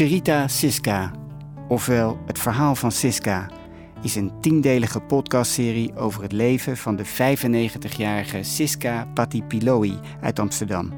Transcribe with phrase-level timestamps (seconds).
[0.00, 1.10] Cherita Siska,
[1.68, 3.50] ofwel Het Verhaal van Siska,
[4.02, 10.92] is een tiendelige podcastserie over het leven van de 95-jarige Siska Patipiloi uit Amsterdam.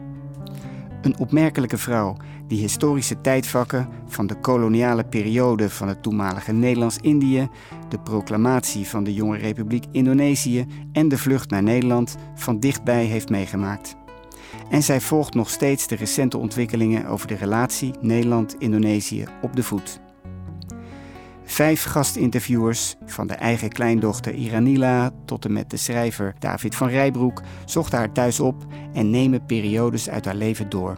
[1.02, 7.48] Een opmerkelijke vrouw die historische tijdvakken van de koloniale periode van het toenmalige Nederlands-Indië,
[7.88, 13.28] de proclamatie van de jonge Republiek Indonesië en de vlucht naar Nederland van dichtbij heeft
[13.28, 13.96] meegemaakt.
[14.70, 20.00] En zij volgt nog steeds de recente ontwikkelingen over de relatie Nederland-Indonesië op de voet.
[21.44, 27.42] Vijf gastinterviewers, van de eigen kleindochter Iranila tot en met de schrijver David van Rijbroek,
[27.64, 30.96] zochten haar thuis op en nemen periodes uit haar leven door.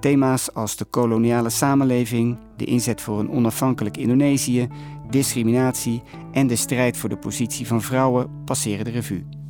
[0.00, 4.68] Thema's als de koloniale samenleving, de inzet voor een onafhankelijk Indonesië,
[5.10, 9.41] discriminatie en de strijd voor de positie van vrouwen passeren de revue.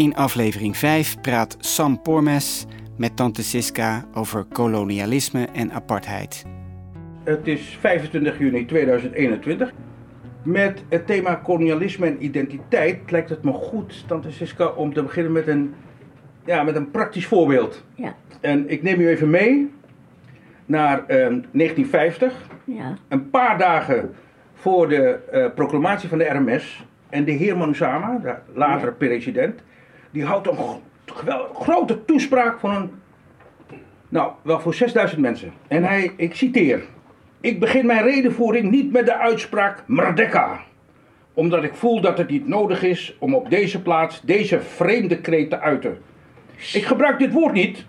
[0.00, 2.66] In aflevering 5 praat Sam Pormes
[2.96, 6.44] met tante Siska over kolonialisme en apartheid.
[7.24, 9.72] Het is 25 juni 2021.
[10.42, 15.32] Met het thema kolonialisme en identiteit lijkt het me goed, tante Siska, om te beginnen
[15.32, 15.74] met een,
[16.44, 17.84] ja, met een praktisch voorbeeld.
[17.94, 18.14] Ja.
[18.40, 19.70] En ik neem u even mee
[20.66, 22.34] naar eh, 1950.
[22.64, 22.96] Ja.
[23.08, 24.14] Een paar dagen
[24.54, 26.84] voor de eh, proclamatie van de RMS.
[27.08, 29.62] En de heer Manusama, de latere president,
[30.10, 30.56] die houdt een
[31.54, 32.90] grote toespraak van een,
[34.08, 35.52] nou, wel voor 6000 mensen.
[35.68, 36.82] En hij, ik citeer,
[37.40, 40.60] ik begin mijn redenvoering niet met de uitspraak Merdeka.
[41.34, 45.50] Omdat ik voel dat het niet nodig is om op deze plaats deze vreemde kreet
[45.50, 45.98] te uiten.
[46.72, 47.84] Ik gebruik dit woord niet,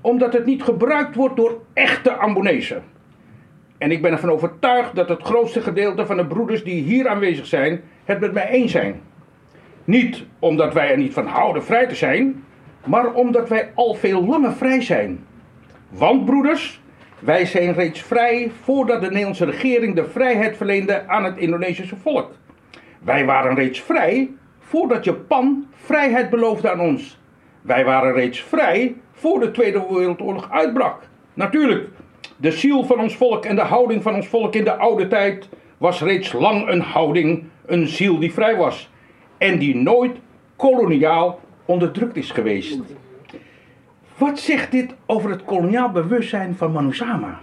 [0.00, 2.82] omdat het niet gebruikt wordt door echte Ambonezen.
[3.78, 7.46] En ik ben ervan overtuigd dat het grootste gedeelte van de broeders die hier aanwezig
[7.46, 9.00] zijn, het met mij eens zijn.
[9.86, 12.44] Niet omdat wij er niet van houden vrij te zijn,
[12.84, 15.24] maar omdat wij al veel langer vrij zijn.
[15.88, 16.80] Want broeders,
[17.18, 22.30] wij zijn reeds vrij voordat de Nederlandse regering de vrijheid verleende aan het Indonesische volk.
[23.02, 27.18] Wij waren reeds vrij voordat Japan vrijheid beloofde aan ons.
[27.62, 31.02] Wij waren reeds vrij voor de Tweede Wereldoorlog uitbrak.
[31.34, 31.88] Natuurlijk,
[32.36, 35.48] de ziel van ons volk en de houding van ons volk in de oude tijd
[35.78, 38.90] was reeds lang een houding, een ziel die vrij was.
[39.38, 40.16] En die nooit
[40.56, 42.80] koloniaal onderdrukt is geweest.
[44.18, 47.40] Wat zegt dit over het koloniaal bewustzijn van Manusama?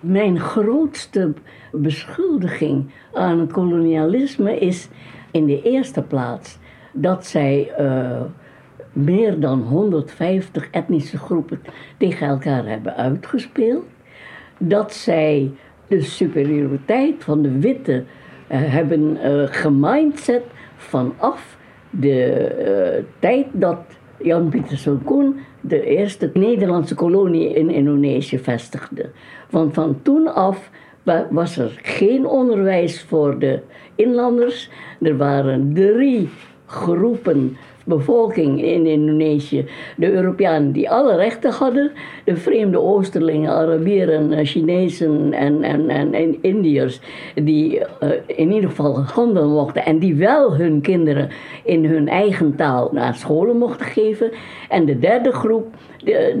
[0.00, 1.32] Mijn grootste
[1.72, 4.88] beschuldiging aan het kolonialisme is
[5.30, 6.58] in de eerste plaats
[6.92, 8.20] dat zij eh,
[8.92, 11.62] meer dan 150 etnische groepen
[11.96, 13.84] tegen elkaar hebben uitgespeeld.
[14.58, 15.50] Dat zij
[15.88, 18.04] de superioriteit van de witte
[18.56, 20.42] hebben eh gemindset
[20.76, 21.56] vanaf
[21.90, 23.78] de eh, tijd dat
[24.18, 29.10] Jan Pieterszoon Koen de eerste Nederlandse kolonie in Indonesië vestigde.
[29.50, 30.70] Want van toen af
[31.02, 33.60] wa- was er geen onderwijs voor de
[33.94, 34.70] inlanders.
[35.00, 36.28] Er waren drie
[36.66, 39.64] groepen bevolking in Indonesië.
[39.96, 41.92] De Europeanen die alle rechten hadden,
[42.24, 47.00] de vreemde Oosterlingen, Arabieren, eh, Chinezen en, en, en, Indiërs,
[47.34, 51.28] die eh, in ieder geval handel mochten en die wel hun kinderen
[51.64, 54.30] in hun eigen taal naar scholen mochten geven.
[54.68, 55.66] En de derde groep,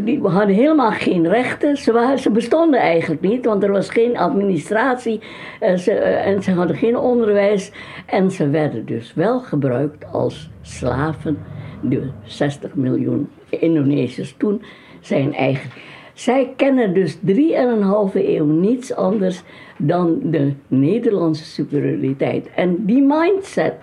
[0.04, 1.76] die hadden helemaal geen rechten.
[1.76, 5.20] Ze, waren, ze bestonden eigenlijk niet, want er was geen administratie
[5.60, 7.72] eh, en ze hadden geen onderwijs.
[8.06, 11.31] En ze werden dus wel gebruikt als slaven.
[11.80, 14.62] De 60 miljoen Indonesiërs toen
[15.00, 15.70] zijn eigen.
[16.14, 19.42] Zij kennen dus drieënhalve eeuw niets anders
[19.78, 22.50] dan de Nederlandse superioriteit.
[22.54, 23.74] En die mindset,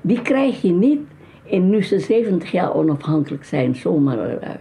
[0.00, 1.00] die krijg je niet
[1.44, 4.60] in nu ze 70 jaar onafhankelijk zijn zomaar eruit.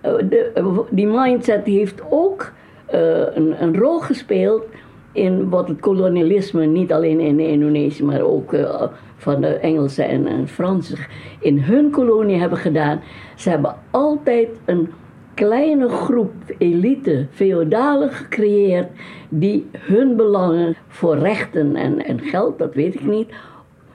[0.00, 2.52] Eh, de, die mindset heeft ook
[2.86, 4.64] eh, een, een rol gespeeld
[5.12, 8.82] in wat het kolonialisme, niet alleen in Indonesië, maar ook eh,
[9.22, 10.98] van de Engelsen en, en Fransen
[11.40, 13.00] in hun kolonie hebben gedaan.
[13.36, 14.88] Ze hebben altijd een
[15.34, 18.88] kleine groep elite, feodalen gecreëerd,
[19.28, 23.28] die hun belangen voor rechten en, en geld, dat weet ik niet,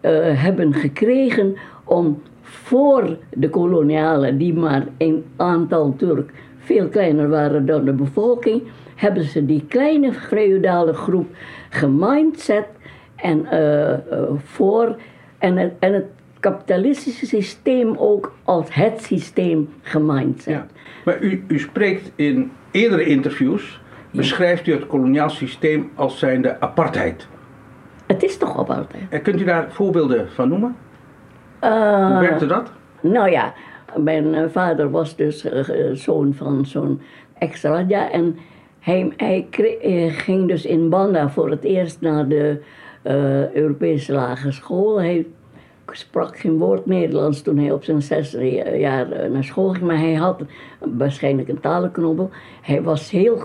[0.01, 0.11] eh,
[0.43, 7.85] hebben gekregen om voor de kolonialen, die maar in aantal Turk veel kleiner waren dan
[7.85, 8.63] de bevolking,
[8.95, 11.27] hebben ze die kleine feodale groep
[11.69, 12.65] gemindset
[13.15, 13.99] en eh, eh,
[14.37, 14.95] voor
[15.37, 16.05] en het, en het
[16.39, 20.53] kapitalistische systeem ook als het systeem gemindset.
[20.53, 20.65] Ja.
[21.05, 23.81] Maar u, u spreekt in eerdere interviews,
[24.11, 27.27] beschrijft u het koloniaal systeem als zijnde apartheid.
[28.05, 29.03] Het is toch apartheid?
[29.09, 30.75] En kunt u daar voorbeelden van noemen?
[31.59, 32.71] Eh, Hoe werkte dat?
[33.01, 33.53] Nou ja,
[33.95, 35.45] mijn vader was dus
[35.93, 37.01] zoon van zo'n
[37.37, 38.37] ex-radja en
[38.79, 39.47] hij, hij
[40.11, 42.61] ging dus in Banda voor het eerst naar de
[43.53, 44.99] Europese lagere school.
[44.99, 45.25] Hij
[45.91, 48.45] sprak geen woord Nederlands toen hij op zijn zesde
[48.79, 50.41] jaar naar school ging, maar hij had
[50.79, 52.29] waarschijnlijk een talenknobbel.
[52.61, 53.37] Hij was heel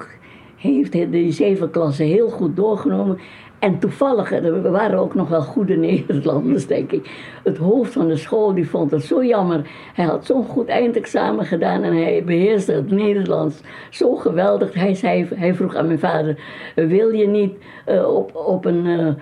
[0.62, 3.18] heeft die zeven klassen heel goed doorgenomen.
[3.62, 7.10] En toevallig, er waren ook nog wel goede Nederlanders, denk ik.
[7.44, 9.70] Het hoofd van de school die vond het zo jammer.
[9.94, 13.60] Hij had zo'n goed eindexamen gedaan en hij beheerste het Nederlands
[13.90, 14.74] zo geweldig.
[14.74, 16.38] Hij, zei, hij vroeg aan mijn vader:
[16.74, 17.52] Wil je niet
[17.88, 19.16] uh, op, op een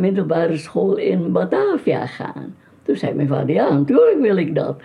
[0.00, 2.56] middelbare school in Batavia gaan?
[2.82, 4.76] Toen zei mijn vader: Ja, natuurlijk wil ik dat.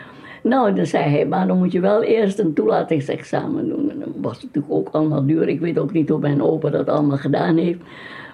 [0.44, 3.92] Nou, dan zei hij, maar dan moet je wel eerst een toelatingsexamen doen.
[3.92, 5.48] En dat was natuurlijk ook allemaal duur.
[5.48, 7.80] Ik weet ook niet hoe mijn opa dat allemaal gedaan heeft.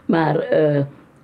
[0.06, 0.82] Maar uh,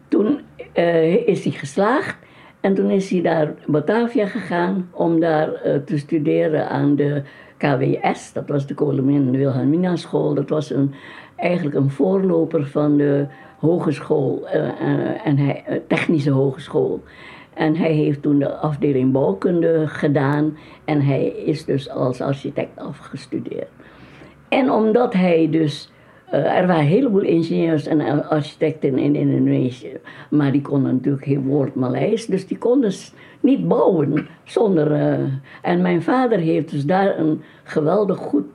[0.07, 0.39] toen
[0.75, 2.17] uh, is hij geslaagd.
[2.61, 7.21] En toen is hij naar Batavia gegaan om daar uh, te studeren aan de
[7.57, 8.33] KWS.
[8.33, 10.33] Dat was de Kolomin Wilhelmina School.
[10.33, 10.93] Dat was een,
[11.35, 13.25] eigenlijk een voorloper van de
[13.59, 14.47] hogeschool,
[15.23, 17.03] en hij, technische hogeschool.
[17.57, 23.67] En hij heeft toen de afdeling bouwkunde gedaan en hij is dus als architect afgestudeerd.
[24.49, 25.91] En omdat hij dus,
[26.33, 29.97] uh, er waren heleboel ingenieurs en architecten in Indonesië,
[30.29, 32.91] maar die konden natuurlijk geen woord Maleis, dus die konden
[33.39, 34.91] niet bouwen zonder.
[34.91, 35.25] Uh,
[35.61, 38.45] en mijn vader heeft dus daar een geweldig goed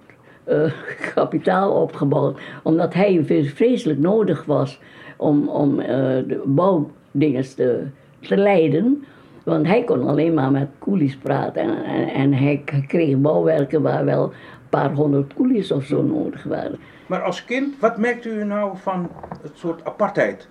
[0.49, 0.73] uh,
[1.15, 3.25] kapitaal opgebouwd, omdat hij
[3.55, 4.81] vreselijk nodig was
[5.17, 7.87] om, om de bouwdingen te
[8.29, 9.05] te leiden.
[9.45, 11.63] Want hij kon alleen maar met koelies praten.
[11.85, 14.33] En, en, hij kreeg bouwwerken waar wel
[14.73, 16.81] paar honderd koelies of zo nodig waren.
[17.07, 19.11] Maar als kind, wat merkte u nou van
[19.43, 20.49] het soort apartheid?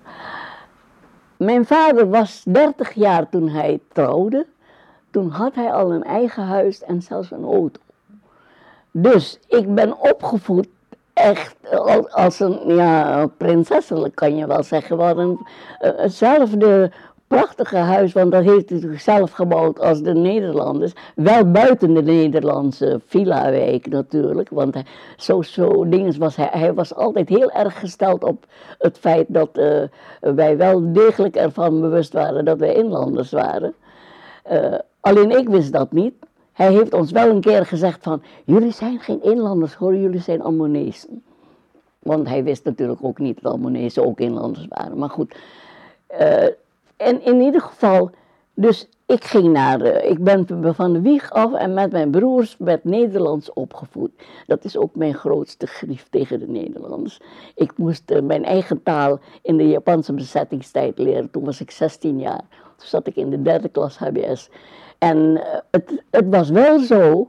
[1.36, 4.46] Mijn vader was 30 jaar toen hij trouwde.
[5.10, 7.80] Toen had hij al een eigen huis en zelfs een auto.
[8.90, 10.68] Dus ik ben opgevoed
[11.12, 11.56] echt
[12.10, 14.96] als een ja, prinsesselijk kan je wel zeggen.
[14.96, 15.38] We hadden
[15.78, 16.92] hetzelfde
[17.32, 20.92] prachtige huis, want dat heeft hij zelf gebouwd als de Nederlanders.
[21.14, 24.84] Wel buiten de Nederlandse villa-wijk natuurlijk, want hij,
[25.16, 25.86] zo, zo
[26.18, 26.48] was hij.
[26.50, 28.46] Hij was altijd heel erg gesteld op
[28.78, 29.82] het feit dat uh,
[30.20, 33.74] wij wel degelijk ervan bewust waren dat wij inlanders waren.
[34.52, 36.14] Uh, alleen ik wist dat niet.
[36.52, 40.42] Hij heeft ons wel een keer gezegd van, jullie zijn geen inlanders hoor, jullie zijn
[40.42, 41.22] Ammonezen.
[41.98, 45.34] Want hij wist natuurlijk ook niet dat Ammonezen ook inlanders waren, maar goed.
[46.20, 46.46] Uh,
[47.02, 48.10] en in ieder geval,
[48.54, 52.56] dus ik ging naar, de, ik ben van de wieg af en met mijn broers
[52.58, 54.10] werd Nederlands opgevoed.
[54.46, 57.20] Dat is ook mijn grootste grief tegen de Nederlanders.
[57.54, 61.30] Ik moest uh, mijn eigen taal in de Japanse bezettingstijd leren.
[61.30, 62.44] Toen was ik 16 jaar.
[62.76, 64.50] Toen zat ik in de derde klas HBS.
[64.98, 65.40] En uh,
[65.70, 67.28] het, het, was wel zo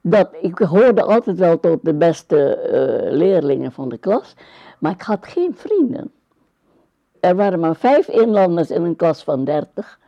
[0.00, 2.58] dat ik hoorde altijd wel tot de beste
[3.10, 4.34] leerlingen van de klas.
[4.78, 6.10] Maar ik had geen vrienden
[7.20, 9.98] er waren maar vijf inlanders in een klas van dertig.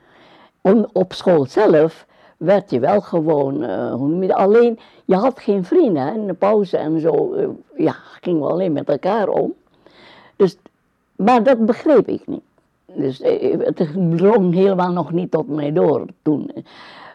[0.92, 2.06] Op school zelf
[2.36, 6.02] werd je wel gewoon, uh, hoe noem je dat, alleen, je had geen vrienden.
[6.02, 6.14] Hè?
[6.14, 9.54] In de pauze en zo, uh, ja, gingen we alleen met elkaar om.
[10.36, 10.56] Dus,
[11.16, 12.42] maar dat begreep ik niet.
[12.86, 16.50] Dus uh, het drong helemaal nog niet tot mij door toen.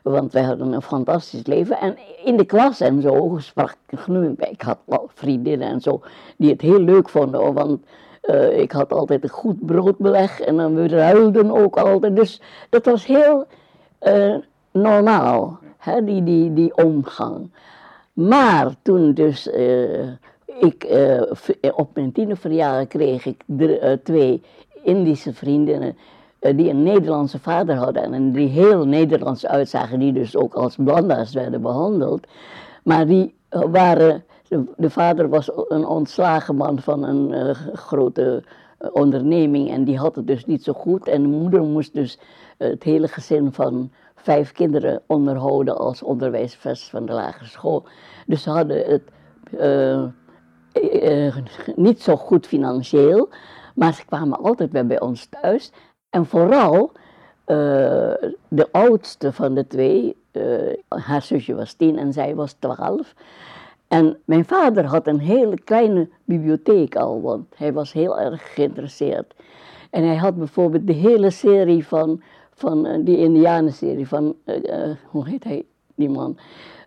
[0.03, 1.79] Want wij hadden een fantastisch leven.
[1.79, 4.31] En in de klas en zo sprak ik genoeg.
[4.37, 6.01] Ik had wel vriendinnen en zo
[6.37, 7.53] die het heel leuk vonden.
[7.53, 7.79] Want
[8.27, 12.15] uh, ik had altijd een goed broodbeleg en dan we ruilden ook altijd.
[12.15, 13.45] Dus dat was heel
[14.01, 14.35] uh,
[14.71, 17.51] normaal, hè, die, die, die omgang.
[18.13, 20.09] Maar toen dus uh,
[20.45, 20.87] ik
[21.75, 23.43] op mijn tienerverjaardag kreeg ik
[24.03, 24.41] twee
[24.83, 25.97] Indische vriendinnen
[26.39, 31.33] die een Nederlandse vader hadden en die heel Nederlands uitzagen, die dus ook als blanda's
[31.33, 32.27] werden behandeld.
[32.83, 34.23] Maar die waren
[34.75, 38.43] de, vader was een ontslagen man van een uh, grote
[38.81, 41.07] uh, onderneming en die had het dus niet zo goed.
[41.07, 42.19] En de moeder moest dus
[42.57, 47.85] uh, het hele gezin van vijf kinderen onderhouden als onderwijsvest van de lagere school.
[48.25, 49.11] Dus ze hadden het
[51.75, 53.29] niet zo goed financieel,
[53.75, 55.71] maar ze kwamen altijd weer bij ons thuis.
[56.09, 56.91] En vooral
[58.47, 60.15] de oudste van de twee,
[60.87, 63.13] haar zusje was tien en zij was twaalf.
[63.87, 69.33] En mijn vader had een hele kleine bibliotheek al, want hij was heel erg geïnteresseerd.
[69.89, 72.21] En hij had bijvoorbeeld de hele serie van,
[72.53, 74.55] van uh, die Indianenserie van, uh,
[75.05, 75.65] hoe heet hij,
[75.95, 76.37] die man,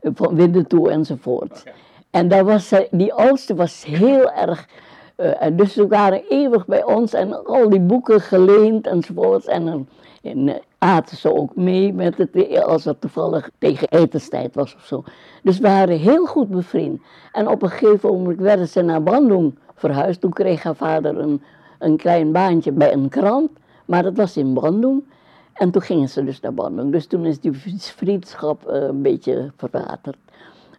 [0.03, 1.61] van Winnetou enzovoort.
[1.61, 1.75] Okay.
[2.11, 4.69] En daar was, die oudste was heel erg,
[5.17, 9.47] en dus ze waren eeuwig bij ons en al die boeken geleend enzovoort.
[9.47, 9.89] En,
[10.23, 15.05] en aten ze ook mee met het, als het toevallig tegen etenstijd was of zo.
[15.43, 17.03] Dus we waren heel goed bevriend.
[17.33, 20.21] En op een gegeven moment werden ze naar Bandung verhuisd.
[20.21, 21.43] Toen kreeg haar vader een,
[21.79, 23.51] een klein baantje bij een krant,
[23.85, 25.05] maar dat was in Bandung.
[25.53, 26.93] En toen gingen ze dus naar Bandung.
[26.93, 30.17] Dus toen is die vriendschap uh, een beetje verwaterd.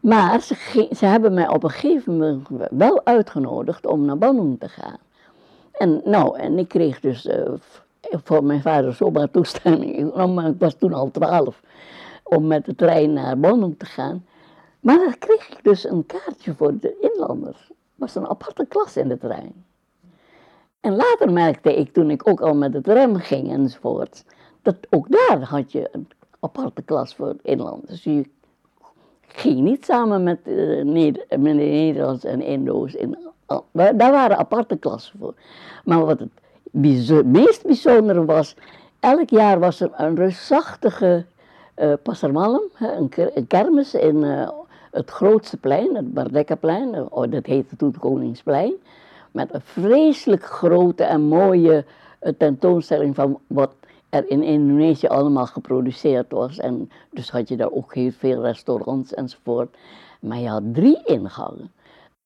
[0.01, 4.69] Maar ze, ze, hebben mij op een gegeven moment wel uitgenodigd om naar Bandung te
[4.69, 4.97] gaan.
[5.71, 7.33] En nou, en ik kreeg dus uh,
[8.01, 11.61] voor mijn vader zomaar toestemming, maar ik was toen al twaalf,
[12.23, 14.25] om met de trein naar Bandung te gaan.
[14.79, 17.67] Maar dan kreeg ik dus een kaartje voor de inlanders.
[17.67, 19.65] Het was een aparte klas in de trein.
[20.79, 24.25] En later merkte ik, toen ik ook al met de tram ging enzovoort,
[24.61, 26.07] dat ook daar had je een
[26.39, 28.03] aparte klas voor inlanders.
[28.03, 28.29] Je
[29.27, 30.45] ging niet samen met,
[30.85, 32.93] met de Nederlands en Indo's.
[32.93, 33.17] In,
[33.71, 35.33] daar waren aparte klassen voor.
[35.83, 36.40] Maar wat het
[36.71, 38.55] meest bijzondere was,
[38.99, 41.25] elk jaar was er een reusachtige
[41.75, 44.49] uh, een, een, kermis in uh,
[44.91, 48.73] het grootste plein, het Bardekkaplein, oh, dat heette toen Koningsplein,
[49.31, 51.85] met een vreselijk grote en mooie
[52.37, 53.71] tentoonstelling van wat
[54.11, 56.57] er in Indonesië allemaal geproduceerd was.
[56.57, 59.77] En dus had je daar ook heel veel restaurants enzovoort.
[60.19, 61.71] Maar je had drie ingangen.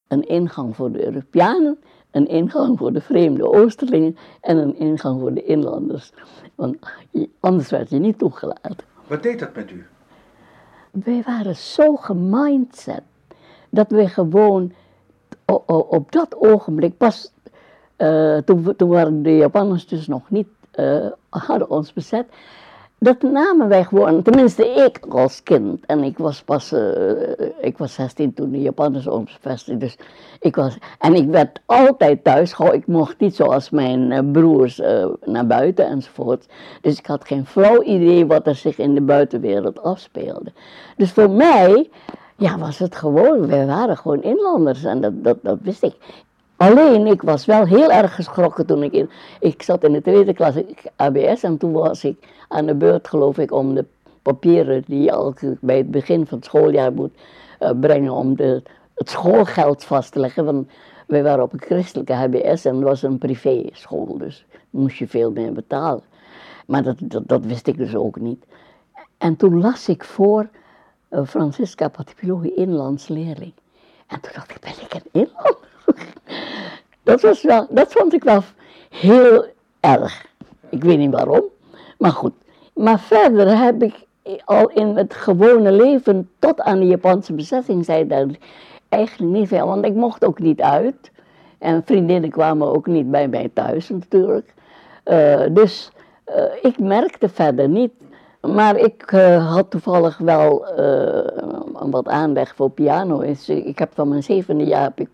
[0.07, 1.77] Een ingang voor de Europeanen,
[2.15, 6.12] een ingang voor de vreemde Oosterlingen en een ingang voor de inlanders.
[6.55, 6.77] Want
[7.39, 8.77] anders werd je niet toegelaten.
[9.07, 9.86] Wat deed dat met u?
[10.91, 13.01] Wij waren zo gemindset
[13.69, 14.72] dat we gewoon
[15.67, 17.34] op dat ogenblik, pas
[17.98, 22.25] uh, toen, toen waren de Japanners dus nog niet uh, hadden ons bezet.
[22.99, 25.85] Dat namen wij gewoon, tenminste ik als kind.
[25.85, 29.39] En ik was pas, uh, ik was 16 toen de Japanners ons.
[29.77, 29.97] Dus
[30.39, 32.53] ik was, en ik werd altijd thuis.
[32.53, 34.81] Gewoon, ik mocht niet zoals mijn uh, broers
[35.23, 36.45] naar buiten enzovoort.
[36.81, 40.51] Dus ik had geen flauw idee wat er zich in de buitenwereld afspeelde.
[40.97, 41.89] Dus voor mij
[42.37, 45.95] ja, was het gewoon, wij waren gewoon inlanders en dat, dat, dat wist ik.
[46.57, 49.09] Alleen, ik was wel heel erg geschrokken toen ik in...
[49.39, 50.55] Ik zat in de tweede klas
[50.95, 53.85] ABS en toen was ik aan de beurt, geloof ik, om de
[54.21, 57.13] papieren die je bij het begin van het schooljaar moet
[57.59, 58.63] uh, brengen om de,
[58.95, 60.45] het schoolgeld vast te leggen.
[60.45, 60.69] Want
[61.07, 65.31] wij waren op een christelijke HBS en het was een privéschool, dus moest je veel
[65.31, 66.03] meer betalen.
[66.67, 68.45] Maar dat, dat, wist ik dus ook niet.
[69.17, 70.50] En toen las ik voor
[71.09, 73.53] uh, Francisca Patipiloi, inlands leerling.
[74.07, 75.75] En toen dacht ik, ben ik een inlander?
[77.03, 78.43] dat, was wel, dat vond ik wel
[78.89, 79.45] heel
[79.79, 80.25] erg.
[80.69, 81.43] Ik weet niet waarom,
[81.97, 82.33] maar goed.
[82.73, 84.05] Maar verder heb ik
[84.45, 88.27] al in het gewone leven tot aan de Japanse bezetting zei dat
[88.89, 91.11] eigenlijk niet veel, want ik mocht ook niet uit.
[91.57, 94.53] En vriendinnen kwamen ook niet bij mij thuis natuurlijk.
[95.05, 95.91] Uh, dus
[96.29, 97.91] uh, ik merkte verder niet
[98.47, 103.21] maar ik uh, had toevallig wel uh, wat aanleg voor piano.
[103.47, 105.09] Ik heb van mijn zevende jaar heb ik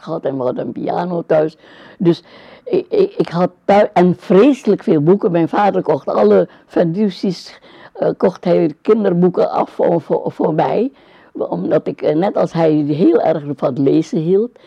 [0.00, 1.56] gehad en we hadden een piano thuis.
[1.98, 2.22] Dus
[2.64, 5.30] ik, ik, ik had thuis, en vreselijk veel boeken.
[5.30, 7.60] Mijn vader kocht alle fiducies,
[8.00, 10.92] uh, kocht hij kinderboeken af voor, voor, voor, mij.
[11.32, 14.58] Omdat ik, net als hij, heel erg van lezen hield.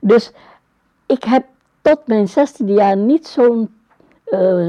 [0.00, 0.32] Dus
[1.06, 1.44] ik heb
[1.82, 3.74] tot mijn zestiende jaar niet zo'n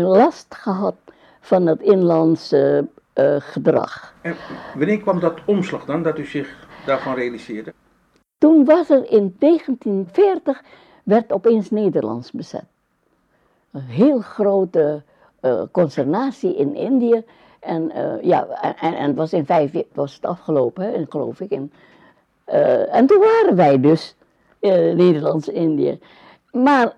[0.02, 0.96] last gehad
[1.42, 4.14] van het inlandse uh, gedrag.
[4.22, 4.36] En
[4.76, 7.74] wanneer kwam dat omslag dan, dat u zich daarvan realiseerde?
[8.38, 10.64] Toen was er in 1940,
[11.04, 12.66] werd opeens Nederlands bezet.
[13.72, 15.04] Een heel grote
[15.42, 17.24] uh, consternatie in Indië.
[17.60, 18.48] En, uh, ja,
[18.80, 21.52] en, en, het was in vijf was het afgelopen, hè, geloof ik.
[21.52, 21.72] En,
[22.92, 24.16] en toen waren wij dus
[24.96, 26.00] Nederlands-Indië.
[26.52, 26.94] Maar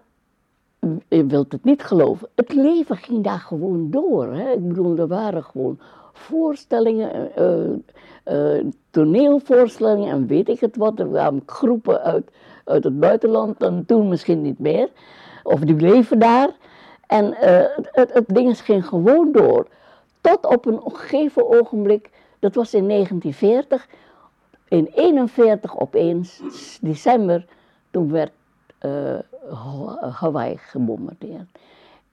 [1.07, 2.27] je wilt het niet geloven.
[2.35, 4.33] Het leven ging daar gewoon door.
[4.33, 4.51] Hè?
[4.51, 5.79] Ik bedoel, er waren gewoon
[6.13, 10.99] voorstellingen, uh, uh, toneelvoorstellingen en weet ik het wat.
[10.99, 12.31] Er kwamen groepen uit,
[12.65, 14.89] uit het buitenland en toen misschien niet meer.
[15.43, 16.49] Of die bleven daar.
[17.07, 17.33] En
[17.91, 19.67] het, het ding ging gewoon door.
[20.21, 22.09] Tot op een gegeven ogenblik,
[22.39, 23.87] dat was in 1940,
[24.67, 26.41] in 1941 opeens,
[26.81, 27.45] december,
[27.91, 28.31] toen werd
[28.85, 29.19] uh,
[30.13, 31.59] Hawaii gebombardeerd.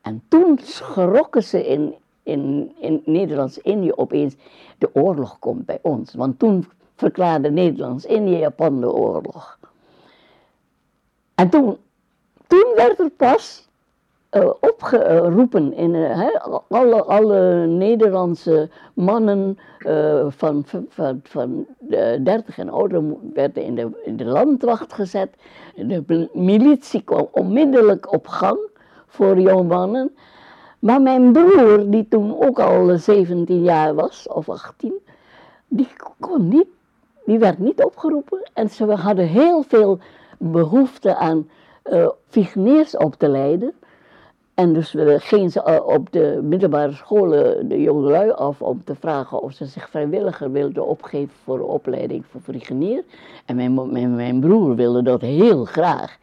[0.00, 4.34] En toen schrokken ze in, in, in Nederlands-Indië opeens,
[4.78, 6.14] de oorlog komt bij ons.
[6.14, 9.58] Want toen verklaarde Nederlands-Indië Japan de oorlog.
[11.34, 11.76] En toen,
[12.46, 13.68] toen werd er pas
[14.30, 16.28] uh, opgeroepen in uh,
[16.68, 21.66] alle, alle Nederlandse mannen uh, van, van, van
[22.24, 23.02] 30 en ouder
[23.34, 25.30] werden in de, in de landwacht gezet.
[25.74, 28.58] De militie kwam onmiddellijk op gang
[29.06, 30.14] voor jongmannen.
[30.78, 34.94] Maar mijn broer, die toen ook al 17 jaar was, of 18,
[35.68, 36.68] die kon niet,
[37.24, 38.50] die werd niet opgeroepen.
[38.52, 39.98] En ze hadden heel veel
[40.38, 41.48] behoefte aan
[41.90, 42.08] uh,
[42.98, 43.74] op te leiden.
[44.60, 49.42] En dus gingen ze eh, op de middelbare scholen de jongelui af om te vragen
[49.42, 53.02] of ze zich vrijwilliger wilden opgeven voor de opleiding voor frigenier.
[53.46, 56.16] En mijn, mijn, mijn broer wilde dat heel graag,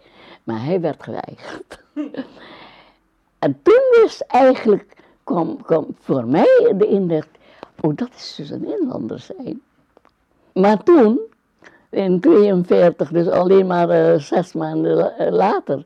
[0.44, 1.84] maar hij werd geweigerd.
[3.46, 5.58] en toen is eigenlijk, kwam,
[6.00, 7.28] voor mij de indruk,
[7.82, 9.62] oh dat is dus een inlander zijn.
[10.54, 11.20] Maar toen,
[11.90, 15.86] in 1942, dus alleen maar uh, zes maanden later,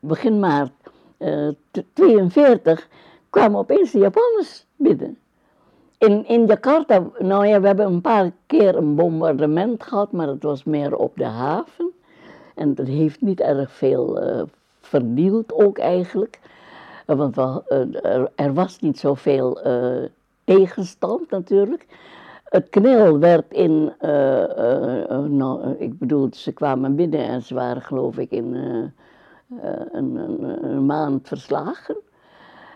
[0.00, 0.72] begin maart
[1.18, 2.88] 1942
[3.30, 5.18] kwamen opeens de Japanners binnen.
[5.98, 10.42] In, in Jakarta, nou ja, we hebben een paar keer een bombardement gehad, maar het
[10.42, 11.90] was meer op de haven.
[12.54, 14.42] En dat heeft niet erg veel uh,
[14.80, 16.40] vernield ook eigenlijk.
[17.06, 17.62] Want we,
[18.02, 20.04] uh, er, was niet zoveel uh,
[20.44, 21.86] tegenstand natuurlijk.
[22.44, 23.92] Het knil werd in,
[25.28, 29.04] nou, ik bedoel, ze kwamen binnen en ze waren geloof ik in eh,
[29.92, 30.16] een,
[30.64, 31.96] een, maand verslagen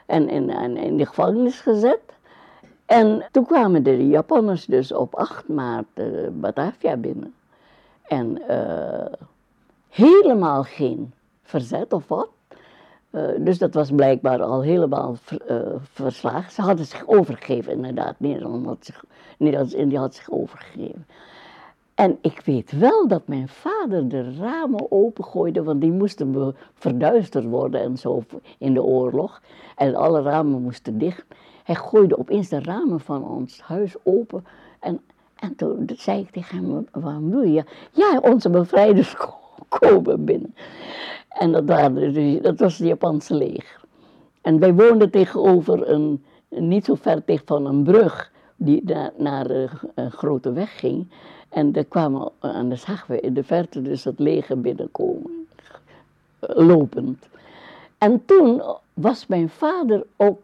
[0.07, 2.01] en in, in de gevangenis gezet.
[2.87, 7.35] En toen kwamen de Japanners dus op 8 maart uh, Batavia binnen.
[8.03, 9.15] En uh,
[9.89, 11.13] helemaal geen
[11.43, 12.29] verzet of wat.
[13.39, 15.41] Dus dat was blijkbaar al helemaal ver,
[15.83, 16.53] verslagen.
[16.53, 18.15] Ze hadden zich overgegeven, inderdaad.
[18.19, 19.05] Nederland had zich,
[19.39, 21.07] Nederlands-Indië had zich overgegeven.
[22.01, 27.81] En ik weet wel dat mijn vader de ramen opengooide, want die moesten verduisterd worden
[27.81, 28.23] en zo
[28.59, 29.43] in de oorlog.
[29.77, 31.25] En alle ramen moesten dicht.
[31.65, 34.45] Hij gooide opeens de ramen van ons huis open.
[34.79, 35.01] En,
[35.37, 37.65] en toen zei ik tegen hem, waarom doe je?
[37.93, 39.17] Ja, onze bevrijders
[39.69, 40.55] komen binnen.
[41.29, 43.81] En dat, waren, dat was het Japanse leger.
[44.41, 49.51] En wij woonden tegenover een, niet zo ver tegen van een brug die naar, naar
[49.95, 51.09] een grote weg ging.
[51.51, 55.47] En daar kwamen, en dan zagen we in de verte dus het leger binnenkomen,
[56.41, 57.29] lopend.
[57.99, 58.63] En toen
[58.95, 60.41] was mijn vader ook,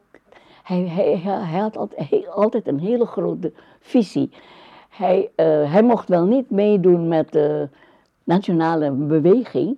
[0.63, 4.31] hij, hij, hij had altijd, altijd, een hele grote visie.
[4.89, 7.69] Hij, uh, hij mocht wel niet meedoen met de
[8.25, 9.77] nationale beweging,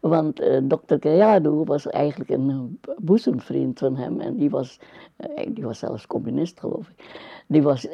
[0.00, 4.78] want uh, dokter Kayadu was eigenlijk een boezemvriend van hem en die was,
[5.16, 7.28] uh, die was zelfs communist geloof ik.
[7.46, 7.88] Die was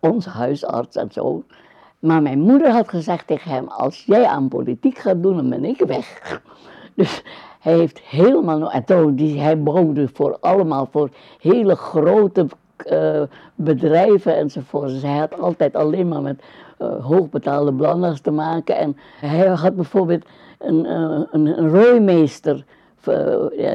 [0.00, 1.44] onze huisarts en zo.
[1.98, 5.64] Maar mijn moeder had gezegd tegen hem, als jij aan politiek gaat doen, dan ben
[5.64, 6.06] ik weg.
[6.94, 7.22] Dus
[7.60, 11.10] hij heeft helemaal, en toen, die, hij bouwde voor allemaal, voor
[11.40, 12.46] hele grote
[13.54, 14.88] bedrijven enzovoort.
[14.88, 16.42] Dus hij had altijd alleen maar met
[16.78, 18.76] hoogbetaalde Blanders te maken.
[18.76, 20.24] En hij had bijvoorbeeld
[20.58, 22.64] een, uh, een, een rooimeester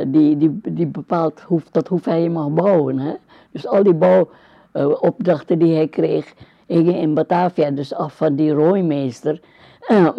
[0.08, 3.00] die, die, die bepaalt hoe, tot hoeveel je mag bouwen.
[3.00, 3.13] Hè?
[3.52, 6.34] Dus al die bouwopdrachten die hij kreeg,
[6.66, 9.39] hingen in Batavia dus af van die rooimeester.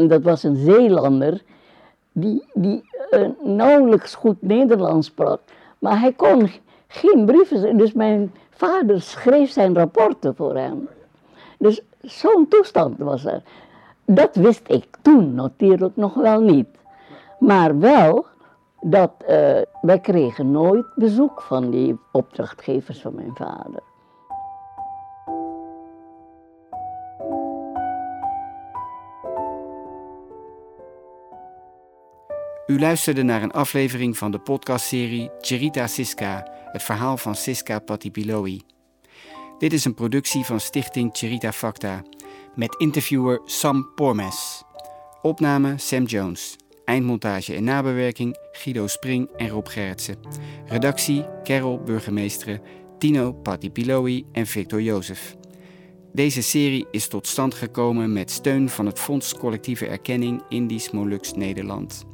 [0.09, 1.43] dat was een Zeelander
[2.13, 2.85] die, die
[3.43, 5.41] nauwelijks goed Nederlands sprak.
[5.79, 6.51] Maar hij kon
[6.89, 10.89] geen brieven, dus mijn vader schreef zijn rapporten voor hem.
[11.59, 13.43] Dus zo'n toestand was er.
[14.07, 16.69] Dat wist ik toen natuurlijk nog wel niet.
[17.39, 18.27] Maar wel
[18.81, 19.29] dat uh,
[19.83, 23.83] wij kregen nooit bezoek van die opdrachtgevers van mijn vader.
[32.67, 38.74] U luisterde naar een aflevering van de podcastserie Cherita Siska, het verhaal van Siska Patipiloi.
[39.65, 42.03] Dit is een productie van stichting Cherita Facta,
[42.55, 44.63] met interviewer Sam Pormes.
[45.23, 46.57] Opname Sam Jones.
[46.85, 50.17] Eindmontage en nabewerking Guido Spring en Rob Gerritsen.
[50.67, 52.61] Redactie Carol Burgemeesteren,
[52.99, 55.37] Tino Patipiloi en Victor Jozef.
[56.13, 61.33] Deze serie is tot stand gekomen met steun van het Fonds Collectieve Erkenning Indisch Molux
[61.33, 62.05] Nederland.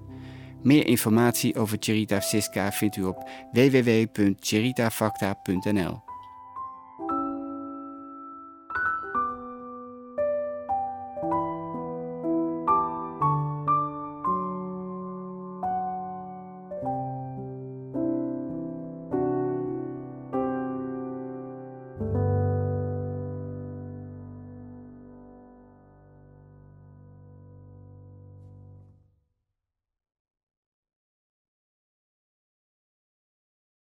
[0.63, 6.10] Meer informatie over Cherita Siska vindt u op www.cheritafacta.nl.